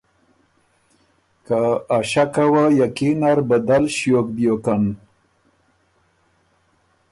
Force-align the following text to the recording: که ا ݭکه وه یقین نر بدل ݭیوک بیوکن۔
که 1.45 1.59
ا 1.95 1.97
ݭکه 2.09 2.45
وه 2.51 2.63
یقین 2.81 3.15
نر 3.21 3.37
بدل 3.49 3.83
ݭیوک 3.95 4.27
بیوکن۔ 4.35 4.83